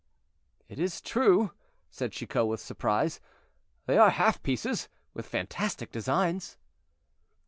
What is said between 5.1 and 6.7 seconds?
with fantastic designs."